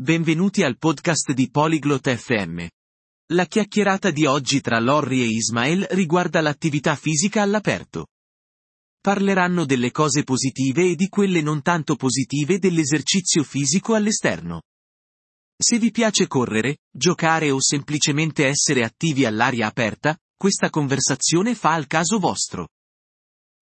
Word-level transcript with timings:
Benvenuti 0.00 0.62
al 0.62 0.78
podcast 0.78 1.32
di 1.32 1.50
Polyglot 1.50 2.16
FM. 2.16 2.66
La 3.34 3.44
chiacchierata 3.44 4.10
di 4.10 4.24
oggi 4.24 4.62
tra 4.62 4.80
Lorry 4.80 5.20
e 5.20 5.26
Ismael 5.26 5.86
riguarda 5.90 6.40
l'attività 6.40 6.96
fisica 6.96 7.42
all'aperto. 7.42 8.06
Parleranno 8.98 9.66
delle 9.66 9.90
cose 9.90 10.22
positive 10.22 10.92
e 10.92 10.94
di 10.94 11.10
quelle 11.10 11.42
non 11.42 11.60
tanto 11.60 11.96
positive 11.96 12.58
dell'esercizio 12.58 13.42
fisico 13.42 13.92
all'esterno. 13.92 14.62
Se 15.54 15.78
vi 15.78 15.90
piace 15.90 16.26
correre, 16.26 16.78
giocare 16.90 17.50
o 17.50 17.60
semplicemente 17.60 18.46
essere 18.46 18.84
attivi 18.84 19.26
all'aria 19.26 19.66
aperta, 19.66 20.16
questa 20.34 20.70
conversazione 20.70 21.54
fa 21.54 21.74
al 21.74 21.86
caso 21.86 22.18
vostro. 22.18 22.68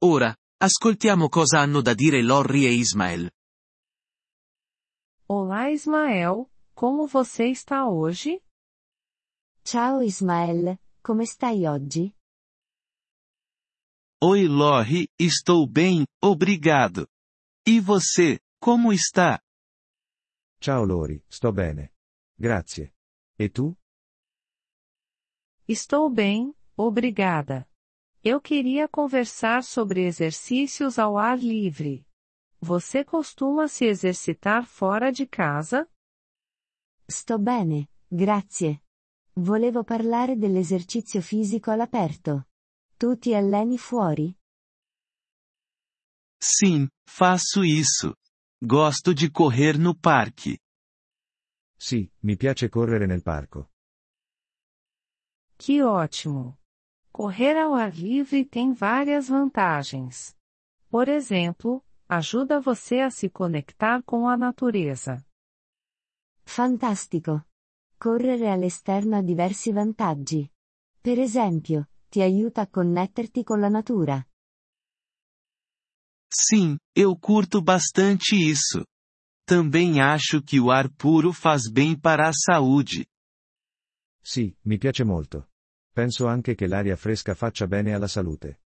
Ora, 0.04 0.32
ascoltiamo 0.58 1.28
cosa 1.28 1.58
hanno 1.58 1.80
da 1.80 1.94
dire 1.94 2.22
Lorry 2.22 2.64
e 2.64 2.74
Ismael. 2.74 3.28
Olá 5.30 5.70
Ismael, 5.70 6.50
como 6.74 7.06
você 7.06 7.50
está 7.50 7.86
hoje? 7.86 8.42
Ciao 9.62 10.02
Ismael, 10.02 10.78
come 11.02 11.26
stai 11.26 11.66
oggi? 11.66 12.16
Oi 14.24 14.48
Lorry, 14.48 15.06
estou 15.20 15.66
bem, 15.68 16.06
obrigado. 16.24 17.06
E 17.66 17.78
você, 17.78 18.40
como 18.58 18.90
está? 18.90 19.38
Ciao 20.62 20.82
Lori, 20.82 21.22
sto 21.28 21.52
bene. 21.52 21.92
Grazie. 22.38 22.90
E 23.38 23.50
tu? 23.50 23.76
Estou 25.68 26.08
bem, 26.08 26.54
obrigada. 26.74 27.68
Eu 28.24 28.40
queria 28.40 28.88
conversar 28.88 29.62
sobre 29.62 30.06
exercícios 30.06 30.98
ao 30.98 31.18
ar 31.18 31.38
livre. 31.38 32.07
Você 32.60 33.04
costuma 33.04 33.68
se 33.68 33.84
exercitar 33.86 34.66
fora 34.66 35.12
de 35.12 35.26
casa? 35.26 35.88
Sto 37.06 37.38
bene, 37.38 37.88
grazie. 38.08 38.82
Volevo 39.34 39.84
parlare 39.84 40.36
dell'esercizio 40.36 41.22
fisico 41.22 41.70
all'aperto. 41.70 42.48
Tu 42.96 43.16
ti 43.16 43.32
alleni 43.32 43.78
fuori? 43.78 44.36
Sim, 46.40 46.88
faço 47.08 47.62
isso. 47.62 48.14
Gosto 48.60 49.14
de 49.14 49.30
correr 49.30 49.78
no 49.78 49.96
parque. 49.96 50.58
Sì, 51.76 52.10
mi 52.22 52.36
piace 52.36 52.68
correre 52.68 53.06
nel 53.06 53.22
parco. 53.22 53.70
Que 55.56 55.82
ótimo! 55.82 56.58
Correr 57.12 57.56
ao 57.56 57.74
ar 57.74 57.94
livre 57.94 58.44
tem 58.44 58.72
várias 58.72 59.28
vantagens. 59.28 60.36
Por 60.88 61.08
exemplo, 61.08 61.84
ajuda 62.08 62.58
você 62.58 63.00
a 63.00 63.10
se 63.10 63.28
conectar 63.28 64.02
com 64.02 64.26
a 64.26 64.36
natureza. 64.36 65.22
Fantastico. 66.42 67.44
Correre 67.98 68.48
all'esterno 68.50 69.16
ha 69.16 69.22
diversi 69.22 69.72
vantaggi. 69.72 70.50
Per 71.00 71.18
esempio, 71.18 71.90
ti 72.08 72.22
aiuta 72.22 72.62
a 72.62 72.66
connetterti 72.68 73.44
con 73.44 73.60
la 73.60 73.68
natura. 73.68 74.26
Sim, 76.30 76.78
eu 76.94 77.16
curto 77.18 77.60
bastante 77.62 78.34
isso. 78.34 78.84
Também 79.44 80.00
acho 80.00 80.42
que 80.42 80.60
o 80.60 80.70
ar 80.70 80.90
puro 80.90 81.32
faz 81.32 81.70
bem 81.70 81.98
para 81.98 82.28
a 82.28 82.32
saúde. 82.32 83.06
Sì, 84.22 84.54
mi 84.62 84.78
piace 84.78 85.04
molto. 85.04 85.48
Penso 85.92 86.26
anche 86.26 86.54
che 86.54 86.66
l'aria 86.66 86.96
fresca 86.96 87.34
faccia 87.34 87.66
bene 87.66 87.94
alla 87.94 88.08
salute. 88.08 88.60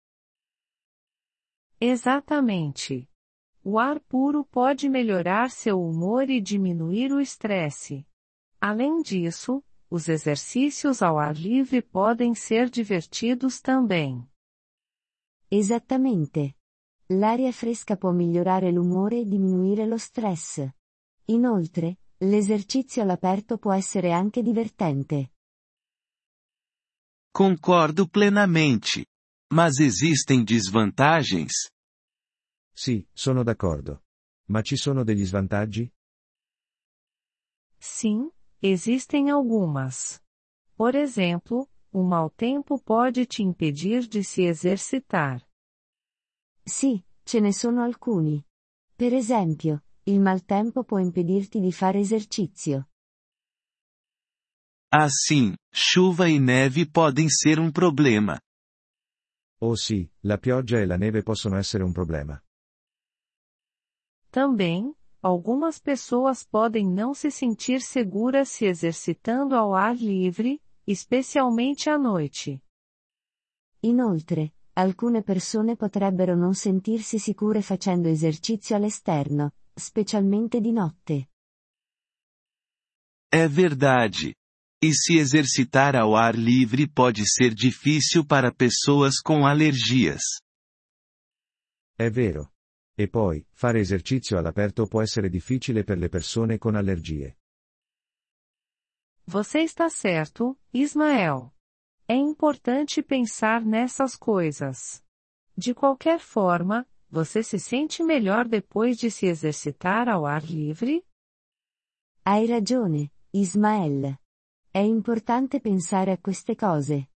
Exatamente. 1.78 3.09
O 3.62 3.78
ar 3.78 4.00
puro 4.00 4.44
pode 4.44 4.88
melhorar 4.88 5.50
seu 5.50 5.80
humor 5.80 6.30
e 6.30 6.40
diminuir 6.40 7.12
o 7.12 7.20
estresse. 7.20 8.06
Além 8.58 9.02
disso, 9.02 9.62
os 9.90 10.08
exercícios 10.08 11.02
ao 11.02 11.18
ar 11.18 11.36
livre 11.36 11.82
podem 11.82 12.34
ser 12.34 12.70
divertidos 12.70 13.60
também. 13.60 14.26
Esattamente. 15.50 16.56
L'aria 17.10 17.52
fresca 17.52 17.96
può 17.96 18.12
migliorare 18.12 18.70
l'umore 18.70 19.20
e 19.20 19.24
diminuire 19.24 19.84
lo 19.84 19.96
stress. 19.96 20.72
Inoltre, 21.26 21.98
l'esercizio 22.18 23.02
all'aperto 23.02 23.58
può 23.58 23.72
essere 23.72 24.12
anche 24.12 24.42
divertente. 24.42 25.32
Concordo 27.32 28.08
plenamente. 28.08 29.04
Mas 29.52 29.80
existem 29.80 30.44
desvantagens? 30.44 31.68
Sì, 32.72 33.06
sono 33.12 33.42
d'accordo. 33.42 34.04
Ma 34.46 34.62
ci 34.62 34.76
sono 34.76 35.04
degli 35.04 35.24
svantaggi? 35.24 35.90
Sim, 37.78 38.30
existem 38.62 39.28
algumas. 39.28 40.20
Por 40.76 40.94
exemplo, 40.94 41.68
o 41.92 42.02
mau 42.02 42.30
tempo 42.30 42.78
pode 42.78 43.26
te 43.26 43.42
impedir 43.42 44.06
de 44.08 44.22
se 44.22 44.42
exercitar. 44.42 45.46
Sì, 46.64 47.04
ce 47.24 47.40
ne 47.40 47.52
sono 47.52 47.82
alcuni. 47.82 48.44
Per 48.96 49.12
esempio, 49.14 49.82
il 50.04 50.20
maltempo 50.20 50.84
può 50.84 50.98
impedirti 50.98 51.60
di 51.60 51.72
fare 51.72 51.98
esercizio. 52.00 52.88
Assim, 54.92 55.54
chuva 55.70 56.26
e 56.28 56.38
neve 56.38 56.84
podem 56.90 57.28
ser 57.28 57.58
um 57.58 57.70
problema. 57.70 58.40
Oh 59.62 59.74
sì, 59.76 60.10
la 60.20 60.38
pioggia 60.38 60.78
e 60.80 60.86
la 60.86 60.96
neve 60.96 61.22
possono 61.22 61.56
essere 61.56 61.84
un 61.84 61.92
problema. 61.92 62.40
Também, 64.30 64.94
algumas 65.20 65.80
pessoas 65.80 66.44
podem 66.44 66.88
não 66.88 67.12
se 67.12 67.30
sentir 67.30 67.80
seguras 67.80 68.48
se 68.48 68.64
exercitando 68.64 69.56
ao 69.56 69.74
ar 69.74 69.96
livre, 69.96 70.62
especialmente 70.86 71.90
à 71.90 71.98
noite. 71.98 72.62
Inoltre, 73.82 74.54
alcune 74.74 75.22
persone 75.22 75.74
potrebbero 75.74 76.36
non 76.36 76.54
sentirsi 76.54 77.18
sicure 77.18 77.60
facendo 77.60 78.08
esercizio 78.08 78.76
all'esterno, 78.76 79.52
specialmente 79.74 80.60
di 80.60 80.72
notte. 80.72 81.28
É 83.32 83.48
verdade. 83.48 84.34
E 84.82 84.94
se 84.94 85.18
exercitar 85.18 85.94
ao 85.94 86.14
ar 86.14 86.34
livre 86.34 86.88
pode 86.88 87.28
ser 87.28 87.52
difícil 87.52 88.24
para 88.24 88.52
pessoas 88.52 89.20
com 89.20 89.44
alergias. 89.44 90.22
È 91.98 92.08
vero. 92.10 92.50
E 93.00 93.08
poi, 93.08 93.42
fare 93.52 93.80
esercizio 93.80 94.36
all'aperto 94.36 94.86
può 94.86 95.00
essere 95.00 95.30
difficile 95.30 95.84
per 95.84 95.96
le 95.96 96.10
persone 96.10 96.58
con 96.58 96.74
allergie. 96.74 97.38
Você 99.24 99.60
está 99.60 99.88
certo, 99.88 100.58
Ismael. 100.70 101.50
É 102.06 102.14
importante 102.14 103.02
pensar 103.02 103.64
nessas 103.64 104.16
coisas. 104.16 105.02
De 105.56 105.72
qualquer 105.72 106.20
forma, 106.20 106.86
você 107.08 107.42
se 107.42 107.58
sente 107.58 108.02
melhor 108.02 108.46
depois 108.46 108.98
de 108.98 109.10
se 109.10 109.24
exercitar 109.24 110.06
ao 110.06 110.26
ar 110.26 110.44
livre? 110.44 111.02
Hai 112.22 112.46
ragione, 112.46 113.10
Ismael. 113.32 114.20
È 114.70 114.80
importante 114.80 115.58
pensare 115.58 116.12
a 116.12 116.18
queste 116.18 116.54
cose. 116.54 117.08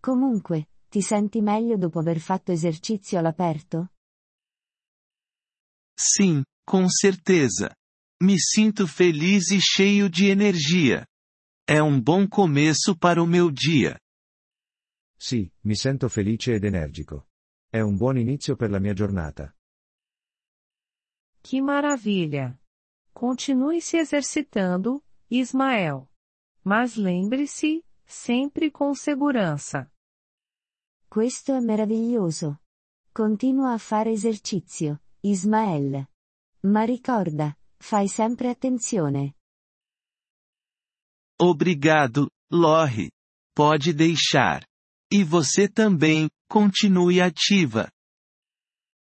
Comunque, 0.00 0.68
ti 0.90 1.00
senti 1.00 1.40
meglio 1.40 1.78
dopo 1.78 1.98
aver 1.98 2.18
fatto 2.18 2.52
esercizio 2.52 3.18
all'aperto? 3.18 3.92
Sim, 6.02 6.42
com 6.66 6.88
certeza. 6.88 7.74
Me 8.22 8.38
sinto 8.38 8.86
feliz 8.86 9.50
e 9.50 9.60
cheio 9.60 10.08
de 10.08 10.28
energia. 10.28 11.06
É 11.68 11.82
um 11.82 12.00
bom 12.00 12.26
começo 12.26 12.96
para 12.98 13.22
o 13.22 13.26
meu 13.26 13.50
dia. 13.50 13.98
Sì, 15.18 15.52
mi 15.62 15.76
sento 15.76 16.08
felice 16.08 16.54
ed 16.54 16.64
energico. 16.64 17.26
È 17.70 17.80
un 17.80 17.96
buon 17.96 18.16
inizio 18.16 18.56
per 18.56 18.70
la 18.70 18.80
mia 18.80 18.94
giornata. 18.94 19.54
Que 21.42 21.60
maravilha! 21.60 22.58
Continue 23.12 23.80
se 23.80 23.98
exercitando, 23.98 25.04
Ismael. 25.28 26.08
Mas 26.64 26.96
lembre-se, 26.96 27.84
sempre 28.06 28.70
com 28.70 28.94
segurança. 28.94 29.90
Questo 31.08 31.52
è 31.54 31.60
meraviglioso. 31.60 32.58
Continua 33.12 33.72
a 33.74 33.78
fare 33.78 34.10
esercizio, 34.10 35.00
Ismael. 35.22 36.06
Ma 36.62 36.84
ricorda, 36.84 37.56
fai 37.76 38.08
sempre 38.08 38.48
attenzione. 38.48 39.34
Obrigado, 41.38 42.30
Lorry. 42.52 43.10
Pode 43.54 43.92
deixar. 43.92 44.64
E 45.12 45.24
você 45.24 45.68
também, 45.68 46.28
continue 46.48 47.20
ativa. 47.20 47.90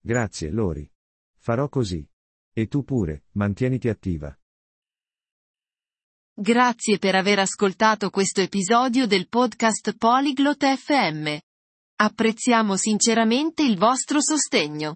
Grazie, 0.04 0.52
Lori. 0.52 0.88
Farò 1.40 1.68
così. 1.68 2.08
E 2.54 2.68
tu 2.68 2.84
pure, 2.84 3.26
mantieniti 3.32 3.90
attiva. 3.90 4.38
Grazie 6.38 6.98
per 7.00 7.16
aver 7.16 7.40
ascoltato 7.40 8.10
questo 8.10 8.42
episodio 8.42 9.08
del 9.08 9.28
podcast 9.28 9.96
Polyglot 9.98 10.66
FM. 10.76 11.38
Apprezziamo 11.98 12.76
sinceramente 12.76 13.64
il 13.64 13.78
vostro 13.78 14.22
sostegno. 14.22 14.96